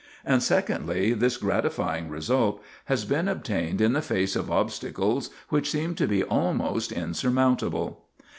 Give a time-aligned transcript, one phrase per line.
[0.25, 5.99] And secondly, this gratifying result has been obtained in the face of obstacles which seemed
[5.99, 8.05] to be almost insurmountable."